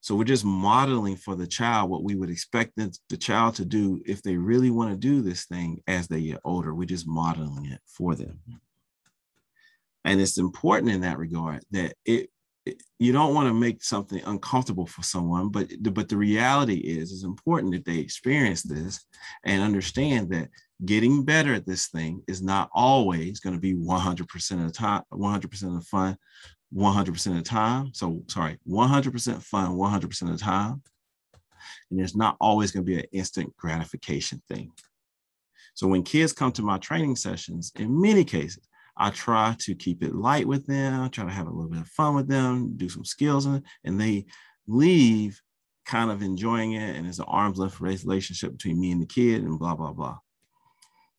So 0.00 0.14
we're 0.14 0.24
just 0.24 0.44
modeling 0.44 1.16
for 1.16 1.34
the 1.34 1.46
child 1.46 1.88
what 1.88 2.04
we 2.04 2.14
would 2.14 2.28
expect 2.28 2.72
the 2.76 3.16
child 3.16 3.54
to 3.54 3.64
do 3.64 4.02
if 4.04 4.22
they 4.22 4.36
really 4.36 4.70
want 4.70 4.90
to 4.90 4.96
do 4.98 5.22
this 5.22 5.46
thing 5.46 5.82
as 5.86 6.08
they 6.08 6.20
get 6.20 6.40
older. 6.44 6.74
We're 6.74 6.84
just 6.84 7.08
modeling 7.08 7.64
it 7.66 7.80
for 7.86 8.14
them. 8.14 8.38
And 10.04 10.20
it's 10.20 10.36
important 10.36 10.92
in 10.92 11.00
that 11.00 11.16
regard 11.16 11.64
that 11.70 11.94
it 12.04 12.28
you 12.98 13.12
don't 13.12 13.34
want 13.34 13.46
to 13.46 13.54
make 13.54 13.82
something 13.82 14.22
uncomfortable 14.24 14.86
for 14.86 15.02
someone 15.02 15.50
but 15.50 15.70
but 15.92 16.08
the 16.08 16.16
reality 16.16 16.76
is 16.76 17.12
it's 17.12 17.24
important 17.24 17.72
that 17.72 17.84
they 17.84 17.98
experience 17.98 18.62
this 18.62 19.04
and 19.44 19.62
understand 19.62 20.30
that 20.30 20.48
getting 20.84 21.24
better 21.24 21.52
at 21.54 21.66
this 21.66 21.88
thing 21.88 22.22
is 22.26 22.42
not 22.42 22.70
always 22.74 23.38
going 23.40 23.54
to 23.54 23.60
be 23.60 23.74
100% 23.74 24.50
of 24.52 24.66
the 24.66 24.72
time 24.72 25.02
100% 25.12 25.44
of 25.44 25.74
the 25.74 25.80
fun 25.82 26.16
100% 26.74 27.26
of 27.26 27.34
the 27.34 27.42
time 27.42 27.90
so 27.92 28.22
sorry 28.28 28.58
100% 28.68 29.42
fun 29.42 29.72
100% 29.72 30.22
of 30.22 30.28
the 30.28 30.38
time 30.38 30.82
and 31.90 32.00
it's 32.00 32.16
not 32.16 32.36
always 32.40 32.70
going 32.70 32.84
to 32.84 32.90
be 32.90 32.98
an 32.98 33.06
instant 33.12 33.56
gratification 33.56 34.42
thing. 34.48 34.70
So 35.74 35.86
when 35.86 36.02
kids 36.02 36.32
come 36.32 36.52
to 36.52 36.62
my 36.62 36.78
training 36.78 37.16
sessions 37.16 37.72
in 37.76 38.00
many 38.00 38.24
cases 38.24 38.68
I 38.96 39.10
try 39.10 39.56
to 39.60 39.74
keep 39.74 40.02
it 40.02 40.14
light 40.14 40.46
with 40.46 40.66
them, 40.66 41.10
try 41.10 41.24
to 41.24 41.30
have 41.30 41.46
a 41.46 41.50
little 41.50 41.70
bit 41.70 41.80
of 41.80 41.88
fun 41.88 42.14
with 42.14 42.28
them, 42.28 42.76
do 42.76 42.88
some 42.88 43.04
skills, 43.04 43.46
and, 43.46 43.62
and 43.84 44.00
they 44.00 44.26
leave 44.66 45.40
kind 45.84 46.10
of 46.10 46.22
enjoying 46.22 46.72
it. 46.72 46.96
And 46.96 47.06
it's 47.06 47.18
an 47.18 47.26
arm's 47.28 47.58
length 47.58 47.80
relationship 47.80 48.52
between 48.52 48.80
me 48.80 48.92
and 48.92 49.02
the 49.02 49.06
kid, 49.06 49.42
and 49.42 49.58
blah 49.58 49.74
blah 49.74 49.92
blah. 49.92 50.18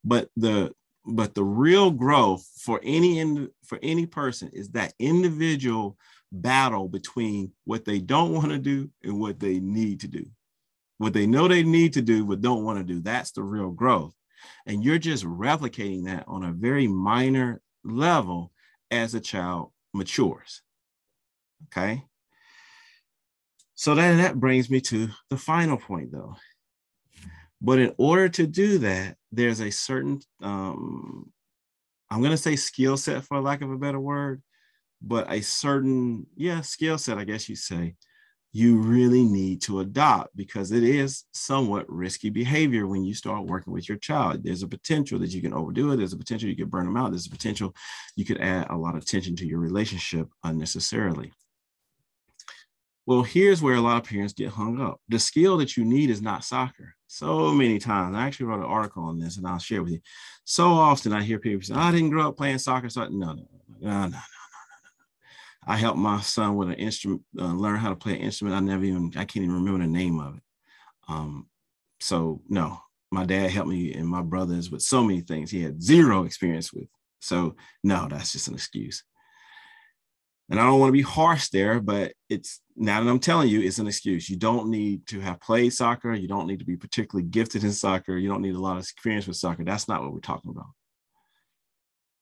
But 0.04 0.30
the 0.38 0.72
but 1.06 1.36
the 1.36 1.44
real 1.44 1.92
growth 1.92 2.48
for 2.62 2.80
any 2.84 3.48
for 3.66 3.80
any 3.84 4.06
person 4.06 4.50
is 4.54 4.70
that 4.70 4.94
individual 5.00 5.98
battle 6.32 6.88
between 6.88 7.52
what 7.66 7.86
they 7.86 8.00
don't 8.00 8.34
want 8.34 8.50
to 8.50 8.58
do 8.58 8.90
and 9.04 9.20
what 9.20 9.40
they 9.40 9.60
need 9.60 10.02
to 10.02 10.08
do. 10.08 10.26
What 10.98 11.14
they 11.14 11.28
know 11.28 11.48
they 11.48 11.64
need 11.64 11.94
to 11.94 12.02
do 12.02 12.26
but 12.26 12.42
don't 12.42 12.64
want 12.64 12.80
to 12.80 12.84
do. 12.84 13.02
That's 13.02 13.32
the 13.32 13.44
real 13.44 13.70
growth. 13.70 14.14
And 14.66 14.84
you're 14.84 14.98
just 14.98 15.26
replicating 15.26 16.06
that 16.06 16.24
on 16.28 16.44
a 16.44 16.52
very 16.52 16.88
minor 16.88 17.62
level 17.86 18.52
as 18.92 19.14
a 19.14 19.20
child 19.20 19.72
matures. 19.94 20.62
Okay. 21.68 22.04
So 23.76 23.94
then 23.94 24.18
that 24.18 24.40
brings 24.40 24.70
me 24.70 24.82
to 24.82 25.10
the 25.30 25.38
final 25.38 25.78
point, 25.78 26.12
though. 26.12 26.36
But 27.62 27.80
in 27.80 27.94
order 27.98 28.30
to 28.30 28.48
do 28.48 28.78
that, 28.80 29.18
there's 29.32 29.60
a 29.60 29.72
certain, 29.72 30.22
um, 30.42 31.32
I'm 32.10 32.20
going 32.20 32.32
to 32.32 32.38
say 32.38 32.56
skill 32.56 32.98
set 32.98 33.24
for 33.24 33.42
lack 33.42 33.62
of 33.62 33.72
a 33.72 33.78
better 33.78 34.00
word, 34.00 34.42
but 35.02 35.32
a 35.32 35.42
certain, 35.42 36.28
yeah, 36.36 36.62
skill 36.62 36.98
set, 36.98 37.18
I 37.18 37.24
guess 37.24 37.50
you 37.50 37.56
say, 37.56 37.96
you 38.56 38.78
really 38.78 39.26
need 39.26 39.62
to 39.62 39.82
adopt 39.82 40.34
because 40.34 40.72
it 40.72 40.82
is 40.82 41.26
somewhat 41.34 41.86
risky 41.90 42.30
behavior 42.30 42.88
when 42.88 43.04
you 43.04 43.14
start 43.14 43.46
working 43.46 43.74
with 43.74 43.90
your 43.90 43.98
child. 43.98 44.42
There's 44.42 44.64
a 44.64 44.68
potential 44.70 45.20
that 45.20 45.34
you 45.34 45.42
can 45.42 45.54
overdo 45.54 45.92
it. 45.92 45.98
There's 45.98 46.14
a 46.14 46.18
potential 46.18 46.48
you 46.48 46.56
could 46.56 46.72
burn 46.72 46.86
them 46.86 46.96
out. 46.96 47.12
There's 47.12 47.28
a 47.28 47.32
potential 47.32 47.76
you 48.16 48.24
could 48.24 48.40
add 48.40 48.68
a 48.70 48.78
lot 48.78 48.96
of 48.96 49.06
tension 49.06 49.36
to 49.36 49.46
your 49.46 49.60
relationship 49.60 50.30
unnecessarily. 50.46 51.34
Well, 53.06 53.24
here's 53.24 53.62
where 53.62 53.76
a 53.76 53.82
lot 53.82 54.02
of 54.02 54.08
parents 54.08 54.32
get 54.32 54.52
hung 54.52 54.80
up. 54.80 55.02
The 55.10 55.20
skill 55.20 55.58
that 55.58 55.76
you 55.76 55.84
need 55.84 56.10
is 56.10 56.22
not 56.22 56.46
soccer. 56.46 56.96
So 57.08 57.52
many 57.52 57.78
times, 57.78 58.16
I 58.16 58.26
actually 58.26 58.46
wrote 58.46 58.60
an 58.60 58.72
article 58.72 59.04
on 59.04 59.20
this 59.20 59.36
and 59.36 59.46
I'll 59.46 59.60
share 59.60 59.84
with 59.84 59.92
you. 59.92 60.00
So 60.46 60.70
often 60.70 61.12
I 61.12 61.24
hear 61.24 61.40
people 61.40 61.62
say, 61.62 61.74
oh, 61.74 61.80
I 61.80 61.92
didn't 61.92 62.10
grow 62.10 62.30
up 62.30 62.38
playing 62.38 62.60
soccer. 62.60 62.88
So 62.88 63.02
no, 63.10 63.34
no, 63.34 63.34
no, 63.34 63.48
no, 63.82 64.08
no. 64.08 64.20
I 65.66 65.78
helped 65.78 65.98
my 65.98 66.22
son 66.22 66.56
with 66.56 66.70
an 66.70 66.76
instrument, 66.76 67.24
uh, 67.40 67.54
learn 67.54 67.78
how 67.78 67.90
to 67.90 67.96
play 67.96 68.14
an 68.14 68.22
instrument. 68.22 68.56
I 68.56 68.60
never 68.60 68.84
even, 68.84 69.12
I 69.16 69.26
can't 69.26 69.44
even 69.44 69.56
remember 69.56 69.80
the 69.80 69.92
name 69.92 70.20
of 70.20 70.38
it. 70.38 70.44
Um, 71.08 71.48
so 72.00 72.42
no, 72.48 72.80
my 73.12 73.26
dad 73.26 73.50
helped 73.52 73.70
me 73.70 73.94
and 73.94 74.08
my 74.08 74.22
brothers 74.22 74.70
with 74.70 74.82
so 74.82 75.04
many 75.04 75.22
things 75.22 75.50
he 75.50 75.62
had 75.62 75.82
zero 75.82 76.26
experience 76.26 76.72
with. 76.72 76.88
So 77.20 77.56
no, 77.84 78.08
that's 78.10 78.32
just 78.32 78.48
an 78.48 78.54
excuse. 78.54 79.04
And 80.50 80.60
I 80.60 80.66
don't 80.66 80.80
want 80.80 80.90
to 80.90 80.94
be 80.94 81.02
harsh 81.02 81.50
there, 81.50 81.80
but 81.80 82.14
it's 82.30 82.62
now 82.76 83.02
that 83.04 83.10
I'm 83.10 83.20
telling 83.20 83.50
you, 83.50 83.62
it's 83.62 83.80
an 83.80 83.88
excuse. 83.88 84.30
You 84.30 84.38
don't 84.38 84.70
need 84.70 85.08
to 85.08 85.20
have 85.20 85.42
played 85.42 85.74
soccer. 85.74 86.14
You 86.14 86.28
don't 86.28 86.46
need 86.46 86.60
to 86.60 86.66
be 86.66 86.78
particularly 86.78 87.28
gifted 87.28 87.64
in 87.64 87.72
soccer. 87.72 88.16
You 88.18 88.30
don't 88.30 88.44
need 88.44 88.54
a 88.54 88.60
lot 88.60 88.78
of 88.78 88.84
experience 88.84 89.26
with 89.26 89.38
soccer. 89.38 89.64
That's 89.64 89.88
not 89.88 90.04
what 90.04 90.14
we're 90.14 90.20
talking 90.20 90.52
about. 90.52 90.68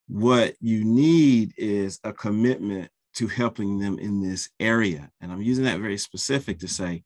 What 0.08 0.56
you 0.62 0.86
need 0.86 1.54
is 1.58 2.00
a 2.04 2.14
commitment 2.14 2.90
to 3.16 3.28
helping 3.28 3.80
them 3.80 4.00
in 4.00 4.22
this 4.22 4.50
area. 4.60 5.10
And 5.22 5.32
I'm 5.32 5.42
using 5.42 5.66
that 5.66 5.80
very 5.80 5.98
specific 5.98 6.60
to 6.60 6.68
say, 6.68 7.04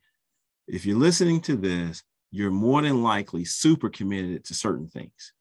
if 0.67 0.85
you're 0.85 0.97
listening 0.97 1.41
to 1.41 1.55
this, 1.55 2.03
you're 2.31 2.51
more 2.51 2.81
than 2.81 3.03
likely 3.03 3.45
super 3.45 3.89
committed 3.89 4.45
to 4.45 4.53
certain 4.53 4.87
things. 4.87 5.33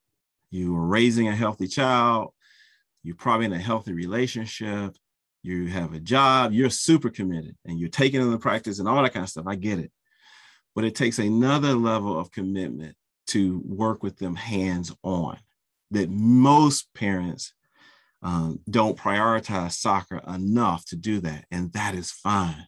You 0.50 0.76
are 0.76 0.86
raising 0.86 1.28
a 1.28 1.34
healthy 1.34 1.66
child, 1.66 2.32
you're 3.02 3.16
probably 3.16 3.46
in 3.46 3.52
a 3.52 3.58
healthy 3.58 3.92
relationship, 3.92 4.96
you 5.42 5.66
have 5.68 5.94
a 5.94 6.00
job, 6.00 6.52
you're 6.52 6.70
super 6.70 7.10
committed 7.10 7.56
and 7.64 7.78
you're 7.78 7.88
taking 7.88 8.20
in 8.20 8.30
the 8.30 8.38
practice 8.38 8.78
and 8.78 8.88
all 8.88 9.02
that 9.02 9.12
kind 9.12 9.24
of 9.24 9.30
stuff. 9.30 9.46
I 9.46 9.54
get 9.54 9.78
it. 9.78 9.92
But 10.74 10.84
it 10.84 10.94
takes 10.94 11.18
another 11.18 11.74
level 11.74 12.18
of 12.18 12.30
commitment 12.30 12.96
to 13.28 13.62
work 13.64 14.02
with 14.02 14.18
them 14.18 14.34
hands 14.34 14.92
on 15.02 15.38
that 15.90 16.10
most 16.10 16.92
parents 16.94 17.54
um, 18.26 18.58
don't 18.68 18.98
prioritize 18.98 19.74
soccer 19.74 20.20
enough 20.26 20.84
to 20.86 20.96
do 20.96 21.20
that, 21.20 21.44
and 21.52 21.72
that 21.74 21.94
is 21.94 22.10
fine. 22.10 22.66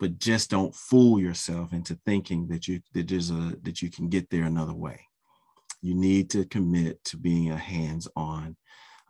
But 0.00 0.18
just 0.18 0.48
don't 0.48 0.74
fool 0.74 1.20
yourself 1.20 1.74
into 1.74 1.98
thinking 2.06 2.48
that 2.48 2.66
you 2.66 2.80
that 2.94 3.12
a 3.12 3.56
that 3.64 3.82
you 3.82 3.90
can 3.90 4.08
get 4.08 4.30
there 4.30 4.44
another 4.44 4.72
way. 4.72 5.00
You 5.82 5.94
need 5.94 6.30
to 6.30 6.46
commit 6.46 7.04
to 7.04 7.18
being 7.18 7.50
a 7.50 7.56
hands-on 7.58 8.56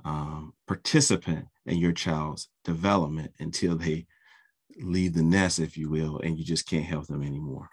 um, 0.05 0.53
participant 0.67 1.47
in 1.65 1.79
your 1.79 1.93
child's 1.93 2.49
development 2.65 3.33
until 3.39 3.77
they 3.77 4.07
leave 4.81 5.15
the 5.15 5.23
nest, 5.23 5.61
if 5.61 5.77
you 5.77 5.89
will, 5.89 6.19
and 6.19 6.37
you 6.37 6.45
just 6.45 6.69
can't 6.69 6.85
help 6.85 7.07
them 7.07 7.23
anymore. 7.23 7.69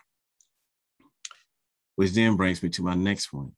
Which 1.95 2.11
then 2.11 2.35
brings 2.35 2.61
me 2.61 2.69
to 2.69 2.83
my 2.83 2.93
next 2.93 3.27
point. 3.27 3.53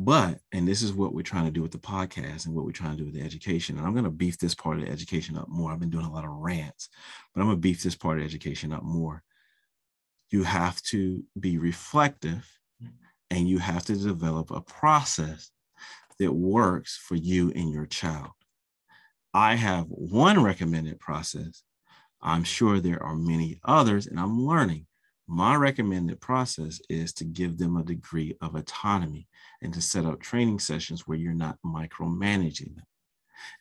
But, 0.00 0.38
and 0.52 0.68
this 0.68 0.80
is 0.80 0.92
what 0.92 1.12
we're 1.12 1.22
trying 1.22 1.46
to 1.46 1.50
do 1.50 1.60
with 1.60 1.72
the 1.72 1.78
podcast 1.78 2.46
and 2.46 2.54
what 2.54 2.64
we're 2.64 2.70
trying 2.70 2.92
to 2.92 2.98
do 2.98 3.04
with 3.04 3.14
the 3.14 3.20
education. 3.20 3.76
And 3.76 3.84
I'm 3.84 3.94
going 3.94 4.04
to 4.04 4.10
beef 4.10 4.38
this 4.38 4.54
part 4.54 4.78
of 4.78 4.84
the 4.84 4.92
education 4.92 5.36
up 5.36 5.48
more. 5.48 5.72
I've 5.72 5.80
been 5.80 5.90
doing 5.90 6.04
a 6.04 6.12
lot 6.12 6.24
of 6.24 6.30
rants, 6.30 6.88
but 7.34 7.40
I'm 7.40 7.48
going 7.48 7.56
to 7.56 7.60
beef 7.60 7.82
this 7.82 7.96
part 7.96 8.18
of 8.18 8.24
education 8.24 8.72
up 8.72 8.84
more. 8.84 9.24
You 10.30 10.44
have 10.44 10.80
to 10.82 11.24
be 11.40 11.58
reflective 11.58 12.48
and 13.28 13.48
you 13.48 13.58
have 13.58 13.84
to 13.86 13.96
develop 13.96 14.52
a 14.52 14.60
process 14.60 15.50
that 16.20 16.32
works 16.32 16.96
for 16.96 17.16
you 17.16 17.50
and 17.56 17.68
your 17.68 17.86
child. 17.86 18.30
I 19.34 19.56
have 19.56 19.86
one 19.88 20.44
recommended 20.44 21.00
process. 21.00 21.64
I'm 22.22 22.44
sure 22.44 22.78
there 22.78 23.02
are 23.02 23.16
many 23.16 23.58
others, 23.64 24.06
and 24.06 24.18
I'm 24.20 24.46
learning. 24.46 24.86
My 25.30 25.54
recommended 25.56 26.20
process 26.20 26.80
is 26.88 27.12
to 27.14 27.24
give 27.24 27.58
them 27.58 27.76
a 27.76 27.84
degree 27.84 28.34
of 28.40 28.54
autonomy 28.54 29.28
and 29.60 29.74
to 29.74 29.82
set 29.82 30.06
up 30.06 30.20
training 30.20 30.58
sessions 30.58 31.06
where 31.06 31.18
you're 31.18 31.34
not 31.34 31.58
micromanaging 31.64 32.74
them. 32.74 32.86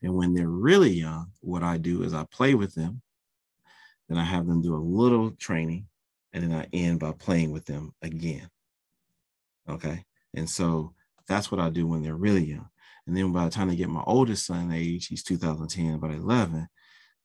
And 0.02 0.16
when 0.16 0.34
they're 0.34 0.48
really 0.48 0.92
young, 0.92 1.32
what 1.42 1.64
I 1.64 1.78
do 1.78 2.04
is 2.04 2.14
I 2.14 2.26
play 2.32 2.56
with 2.56 2.74
them, 2.74 3.02
then 4.08 4.18
I 4.18 4.24
have 4.24 4.48
them 4.48 4.62
do 4.62 4.76
a 4.76 4.78
little 4.78 5.32
training, 5.32 5.88
and 6.32 6.44
then 6.44 6.54
I 6.58 6.68
end 6.72 7.02
by 7.02 7.12
playing 7.12 7.52
with 7.52 7.66
them 7.66 7.94
again. 8.02 8.50
Okay. 9.68 10.06
And 10.34 10.50
so 10.50 10.94
That's 11.28 11.52
what 11.52 11.60
I 11.60 11.70
do 11.70 11.86
when 11.88 12.02
they're 12.02 12.16
really 12.16 12.46
young. 12.46 12.70
And 13.06 13.16
then 13.16 13.32
by 13.32 13.46
the 13.46 13.52
time 13.52 13.70
they 13.70 13.76
get 13.76 13.90
my 13.90 14.04
oldest 14.06 14.46
son 14.46 14.72
age, 14.72 15.08
he's 15.08 15.24
2010, 15.24 15.94
about 15.94 16.12
11, 16.12 16.68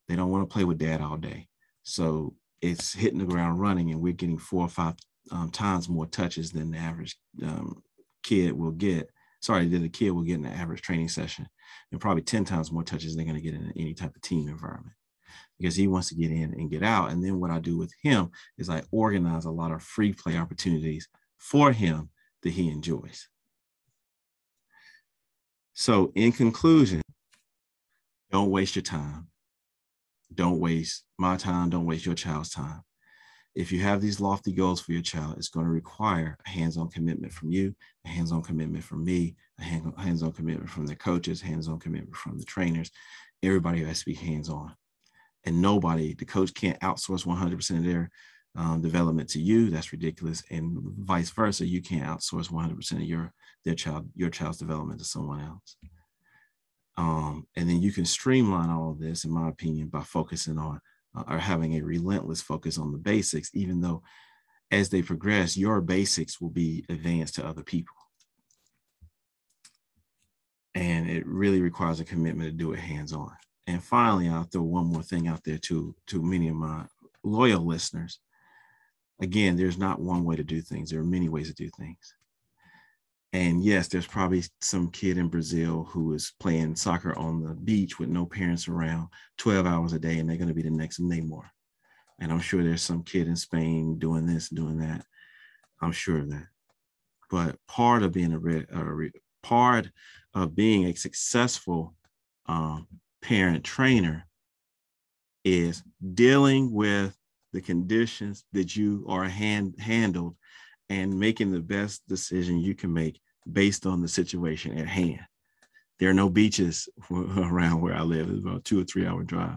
they 0.08 0.16
don't 0.16 0.30
want 0.30 0.49
to 0.49 0.52
play 0.52 0.64
with 0.64 0.78
dad 0.78 1.00
all 1.00 1.16
day. 1.16 1.49
So 1.82 2.34
it's 2.62 2.95
hitting 2.95 3.19
the 3.19 3.25
ground 3.25 3.61
running, 3.61 3.90
and 3.90 4.00
we're 4.00 4.12
getting 4.12 4.38
four 4.38 4.62
or 4.62 4.69
five 4.69 4.95
um, 5.31 5.50
times 5.50 5.88
more 5.88 6.07
touches 6.07 6.52
than 6.52 6.71
the 6.71 6.78
average 6.78 7.16
um, 7.42 7.83
kid 8.23 8.52
will 8.52 8.71
get. 8.71 9.11
Sorry, 9.40 9.66
that 9.66 9.78
the 9.78 9.88
kid 9.88 10.12
will 10.12 10.23
get 10.23 10.37
in 10.37 10.42
the 10.42 10.50
average 10.50 10.83
training 10.83 11.09
session, 11.09 11.49
and 11.90 12.00
probably 12.00 12.23
10 12.23 12.45
times 12.45 12.71
more 12.71 12.85
touches 12.85 13.14
than 13.14 13.25
they're 13.25 13.33
going 13.33 13.42
to 13.42 13.50
get 13.50 13.61
in 13.61 13.73
any 13.76 13.92
type 13.92 14.14
of 14.14 14.23
team 14.23 14.49
environment 14.49 14.95
because 15.59 15.76
he 15.76 15.88
wants 15.88 16.09
to 16.09 16.14
get 16.14 16.31
in 16.31 16.54
and 16.54 16.71
get 16.71 16.83
out. 16.83 17.11
And 17.11 17.25
then 17.25 17.40
what 17.40 17.50
I 17.50 17.59
do 17.59 17.76
with 17.76 17.92
him 18.02 18.31
is 18.59 18.71
I 18.71 18.83
organize 18.90 19.45
a 19.45 19.50
lot 19.50 19.73
of 19.73 19.83
free 19.83 20.12
play 20.12 20.37
opportunities 20.37 21.09
for 21.38 21.73
him 21.73 22.11
that 22.42 22.50
he 22.50 22.69
enjoys. 22.69 23.28
So, 25.75 26.12
in 26.14 26.33
conclusion, 26.33 27.00
don't 28.31 28.50
waste 28.50 28.76
your 28.76 28.83
time. 28.83 29.28
Don't 30.34 30.60
waste 30.60 31.04
my 31.18 31.36
time. 31.36 31.70
Don't 31.70 31.86
waste 31.86 32.06
your 32.06 32.14
child's 32.14 32.50
time. 32.50 32.82
If 33.54 33.70
you 33.70 33.80
have 33.80 34.00
these 34.00 34.20
lofty 34.20 34.52
goals 34.52 34.80
for 34.80 34.92
your 34.92 35.02
child, 35.02 35.36
it's 35.36 35.50
going 35.50 35.66
to 35.66 35.72
require 35.72 36.38
a 36.46 36.48
hands 36.48 36.78
on 36.78 36.88
commitment 36.88 37.32
from 37.32 37.50
you, 37.50 37.74
a 38.06 38.08
hands 38.08 38.32
on 38.32 38.42
commitment 38.42 38.82
from 38.82 39.04
me, 39.04 39.36
a 39.60 39.62
hands 39.62 40.22
on 40.22 40.32
commitment 40.32 40.70
from 40.70 40.86
the 40.86 40.96
coaches, 40.96 41.42
hands 41.42 41.68
on 41.68 41.78
commitment 41.78 42.16
from 42.16 42.38
the 42.38 42.44
trainers. 42.44 42.90
Everybody 43.42 43.84
has 43.84 44.00
to 44.00 44.06
be 44.06 44.14
hands 44.14 44.48
on. 44.48 44.74
And 45.44 45.60
nobody, 45.60 46.14
the 46.14 46.24
coach 46.24 46.54
can't 46.54 46.80
outsource 46.80 47.26
100% 47.26 47.78
of 47.78 47.84
their 47.84 48.10
um, 48.56 48.80
development 48.80 49.28
to 49.30 49.40
you. 49.40 49.70
That's 49.70 49.92
ridiculous. 49.92 50.42
And 50.50 50.78
vice 50.98 51.30
versa, 51.30 51.66
you 51.66 51.82
can't 51.82 52.06
outsource 52.06 52.50
100% 52.50 52.92
of 52.92 53.02
your 53.02 53.32
their 53.64 53.74
child 53.74 54.08
your 54.16 54.30
child's 54.30 54.58
development 54.58 54.98
to 54.98 55.04
someone 55.04 55.40
else. 55.40 55.76
Um, 56.96 57.46
and 57.56 57.68
then 57.68 57.80
you 57.80 57.92
can 57.92 58.04
streamline 58.04 58.70
all 58.70 58.90
of 58.90 58.99
this, 58.99 59.25
in 59.25 59.30
my 59.30 59.49
opinion, 59.49 59.88
by 59.88 60.02
focusing 60.02 60.58
on 60.58 60.80
uh, 61.16 61.25
or 61.28 61.38
having 61.38 61.75
a 61.75 61.82
relentless 61.82 62.42
focus 62.42 62.78
on 62.78 62.92
the 62.92 62.99
basics, 62.99 63.50
even 63.54 63.80
though 63.80 64.02
as 64.70 64.88
they 64.88 65.02
progress, 65.02 65.56
your 65.56 65.80
basics 65.80 66.40
will 66.40 66.50
be 66.50 66.84
advanced 66.88 67.34
to 67.34 67.46
other 67.46 67.62
people. 67.62 67.94
And 70.75 71.08
it 71.11 71.26
really 71.26 71.61
requires 71.61 72.00
a 72.00 72.04
commitment 72.04 72.50
to 72.50 72.56
do 72.56 72.72
it 72.72 72.78
hands 72.78 73.12
on. 73.12 73.32
And 73.66 73.84
finally, 73.84 74.28
I'll 74.28 74.44
throw 74.44 74.62
one 74.62 74.87
more 74.87 75.02
thing 75.02 75.28
out 75.28 75.44
there 75.44 75.58
to, 75.58 75.94
to 76.06 76.22
many 76.22 76.49
of 76.49 76.56
my 76.56 76.84
loyal 77.22 77.66
listeners. 77.66 78.18
Again, 79.20 79.56
there's 79.56 79.78
not 79.78 80.00
one 80.00 80.25
way 80.25 80.37
to 80.37 80.42
do 80.42 80.62
things, 80.62 80.90
there 80.90 81.00
are 81.00 81.04
many 81.04 81.28
ways 81.28 81.49
to 81.49 81.54
do 81.54 81.68
things. 81.68 82.14
And 83.32 83.64
yes, 83.64 83.88
there's 83.88 84.06
probably 84.06 84.42
some 84.60 84.90
kid 84.90 85.16
in 85.16 85.28
Brazil 85.28 85.84
who 85.84 86.12
is 86.12 86.34
playing 86.38 86.76
soccer 86.76 87.16
on 87.18 87.42
the 87.42 87.54
beach 87.54 87.98
with 87.98 88.10
no 88.10 88.26
parents 88.26 88.68
around 88.68 89.08
12 89.38 89.66
hours 89.66 89.94
a 89.94 89.98
day, 89.98 90.18
and 90.18 90.28
they're 90.28 90.36
going 90.36 90.48
to 90.48 90.54
be 90.54 90.62
the 90.62 90.70
next 90.70 91.00
Neymar. 91.00 91.44
And 92.20 92.30
I'm 92.30 92.40
sure 92.40 92.62
there's 92.62 92.82
some 92.82 93.02
kid 93.02 93.28
in 93.28 93.36
Spain 93.36 93.98
doing 93.98 94.26
this, 94.26 94.50
doing 94.50 94.78
that. 94.78 95.04
I'm 95.80 95.92
sure 95.92 96.18
of 96.18 96.30
that. 96.30 96.46
But 97.30 97.56
part 97.66 98.02
of 98.02 98.12
being 98.12 98.34
a, 98.34 98.78
a 98.78 99.10
part 99.42 99.88
of 100.34 100.54
being 100.54 100.84
a 100.86 100.94
successful 100.94 101.94
um, 102.46 102.86
parent 103.22 103.64
trainer 103.64 104.26
is 105.44 105.82
dealing 106.14 106.70
with 106.72 107.16
the 107.52 107.60
conditions 107.60 108.44
that 108.52 108.76
you 108.76 109.04
are 109.08 109.24
hand, 109.24 109.74
handled 109.78 110.36
and 110.92 111.18
making 111.18 111.50
the 111.50 111.61
best 111.61 112.06
decision 112.06 112.58
you 112.58 112.75
can 112.75 112.92
make 112.92 113.18
based 113.50 113.87
on 113.87 114.02
the 114.02 114.08
situation 114.08 114.76
at 114.76 114.87
hand. 114.87 115.20
There 115.99 116.11
are 116.11 116.14
no 116.14 116.28
beaches 116.28 116.87
around 117.11 117.80
where 117.80 117.94
I 117.94 118.02
live. 118.02 118.28
It's 118.28 118.44
about 118.44 118.64
two 118.64 118.80
or 118.80 118.84
three 118.84 119.06
hour 119.06 119.22
drive. 119.22 119.56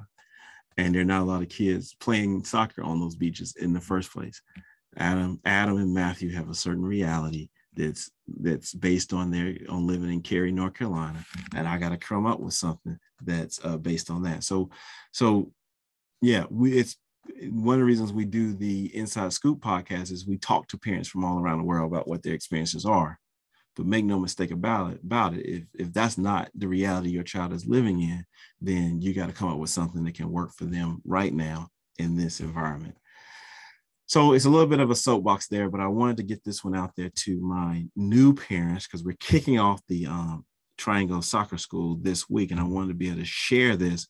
And 0.77 0.95
there 0.95 1.01
are 1.01 1.05
not 1.05 1.23
a 1.23 1.25
lot 1.25 1.41
of 1.41 1.49
kids 1.49 1.93
playing 1.99 2.45
soccer 2.45 2.83
on 2.83 3.01
those 3.01 3.17
beaches 3.17 3.53
in 3.57 3.73
the 3.73 3.81
first 3.81 4.13
place. 4.13 4.41
Adam, 4.95 5.41
Adam 5.43 5.77
and 5.77 5.93
Matthew 5.93 6.31
have 6.31 6.49
a 6.49 6.55
certain 6.55 6.85
reality 6.85 7.49
that's 7.73 8.09
that's 8.39 8.73
based 8.73 9.11
on 9.11 9.29
their 9.29 9.57
on 9.67 9.85
living 9.85 10.09
in 10.09 10.21
Cary, 10.21 10.53
North 10.53 10.75
Carolina, 10.75 11.25
and 11.53 11.67
I 11.67 11.77
got 11.77 11.89
to 11.89 11.97
come 11.97 12.25
up 12.25 12.39
with 12.39 12.53
something 12.53 12.97
that's 13.21 13.59
uh, 13.65 13.75
based 13.75 14.09
on 14.09 14.23
that. 14.23 14.45
So, 14.45 14.69
so 15.11 15.51
yeah, 16.21 16.45
we 16.49 16.77
it's 16.77 16.95
one 17.49 17.75
of 17.75 17.79
the 17.79 17.85
reasons 17.85 18.13
we 18.13 18.25
do 18.25 18.53
the 18.53 18.95
Inside 18.95 19.33
Scoop 19.33 19.59
podcast 19.59 20.11
is 20.11 20.27
we 20.27 20.37
talk 20.37 20.67
to 20.69 20.77
parents 20.77 21.09
from 21.09 21.25
all 21.25 21.39
around 21.39 21.59
the 21.59 21.65
world 21.65 21.91
about 21.91 22.07
what 22.07 22.23
their 22.23 22.33
experiences 22.33 22.85
are. 22.85 23.19
But 23.75 23.85
make 23.85 24.05
no 24.05 24.19
mistake 24.19 24.51
about 24.51 24.93
it, 24.93 25.03
about 25.03 25.33
it, 25.33 25.45
if, 25.45 25.63
if 25.73 25.93
that's 25.93 26.17
not 26.17 26.49
the 26.55 26.67
reality 26.67 27.09
your 27.09 27.23
child 27.23 27.51
is 27.51 27.65
living 27.67 28.01
in, 28.01 28.25
then 28.61 29.01
you 29.01 29.13
got 29.13 29.27
to 29.27 29.33
come 29.33 29.49
up 29.49 29.57
with 29.57 29.69
something 29.69 30.03
that 30.05 30.15
can 30.15 30.31
work 30.31 30.53
for 30.53 30.63
them 30.63 31.01
right 31.03 31.33
now 31.33 31.67
in 31.97 32.15
this 32.15 32.39
environment. 32.39 32.95
So 34.07 34.33
it's 34.33 34.45
a 34.45 34.49
little 34.49 34.67
bit 34.67 34.79
of 34.79 34.91
a 34.91 34.95
soapbox 34.95 35.47
there, 35.47 35.69
but 35.69 35.81
I 35.81 35.87
wanted 35.87 36.17
to 36.17 36.23
get 36.23 36.43
this 36.43 36.63
one 36.63 36.75
out 36.75 36.91
there 36.95 37.09
to 37.09 37.41
my 37.41 37.85
new 37.95 38.33
parents 38.33 38.87
because 38.87 39.03
we're 39.03 39.17
kicking 39.19 39.59
off 39.59 39.81
the 39.87 40.05
um, 40.05 40.45
Triangle 40.77 41.21
Soccer 41.21 41.57
School 41.57 41.97
this 42.01 42.29
week, 42.29 42.51
and 42.51 42.59
I 42.59 42.63
wanted 42.63 42.89
to 42.89 42.93
be 42.93 43.07
able 43.07 43.19
to 43.19 43.25
share 43.25 43.75
this 43.75 44.07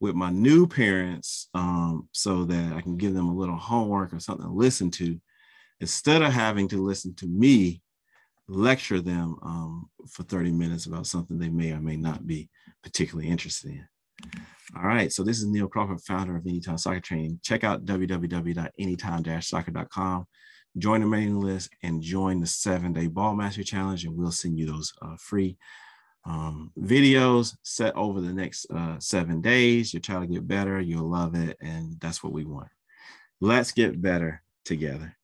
with 0.00 0.14
my 0.14 0.30
new 0.30 0.66
parents 0.66 1.48
um, 1.54 2.08
so 2.12 2.44
that 2.44 2.72
I 2.72 2.80
can 2.80 2.96
give 2.96 3.14
them 3.14 3.28
a 3.28 3.34
little 3.34 3.56
homework 3.56 4.12
or 4.12 4.20
something 4.20 4.46
to 4.46 4.52
listen 4.52 4.90
to 4.92 5.20
instead 5.80 6.22
of 6.22 6.32
having 6.32 6.68
to 6.68 6.82
listen 6.82 7.14
to 7.16 7.26
me 7.26 7.82
lecture 8.48 9.00
them 9.00 9.36
um, 9.42 9.90
for 10.10 10.22
30 10.22 10.52
minutes 10.52 10.86
about 10.86 11.06
something 11.06 11.38
they 11.38 11.50
may 11.50 11.72
or 11.72 11.80
may 11.80 11.96
not 11.96 12.26
be 12.26 12.48
particularly 12.82 13.28
interested 13.28 13.72
in. 13.72 13.86
All 14.76 14.82
right, 14.82 15.12
so 15.12 15.22
this 15.22 15.38
is 15.38 15.46
Neil 15.46 15.68
Crawford, 15.68 16.00
founder 16.00 16.34
of 16.36 16.46
Anytime 16.46 16.78
Soccer 16.78 17.00
Training. 17.00 17.40
Check 17.42 17.64
out 17.64 17.84
www.anytime-soccer.com, 17.84 20.26
join 20.76 21.00
the 21.00 21.06
mailing 21.06 21.40
list, 21.40 21.70
and 21.82 22.02
join 22.02 22.40
the 22.40 22.46
seven-day 22.46 23.08
Ball 23.08 23.34
Mastery 23.34 23.64
Challenge, 23.64 24.04
and 24.04 24.16
we'll 24.16 24.32
send 24.32 24.58
you 24.58 24.66
those 24.66 24.92
uh, 25.02 25.16
free 25.18 25.58
um, 26.24 26.72
videos 26.78 27.56
set 27.62 27.96
over 27.96 28.20
the 28.20 28.32
next 28.32 28.66
uh, 28.70 28.98
seven 28.98 29.40
days. 29.40 29.92
Your 29.92 30.00
child 30.00 30.22
will 30.22 30.34
get 30.34 30.48
better. 30.48 30.80
You'll 30.80 31.08
love 31.08 31.34
it. 31.34 31.56
And 31.60 31.98
that's 32.00 32.22
what 32.22 32.32
we 32.32 32.44
want. 32.44 32.68
Let's 33.40 33.72
get 33.72 34.00
better 34.00 34.42
together. 34.64 35.16